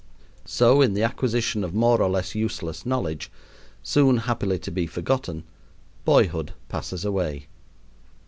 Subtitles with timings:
[0.47, 3.29] So in the acquisition of more or less useless knowledge,
[3.83, 5.43] soon happily to be forgotten,
[6.05, 7.45] boyhood passes away.